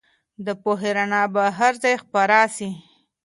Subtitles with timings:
[0.45, 2.69] د پوهې رڼا به هر ځای خپره سي.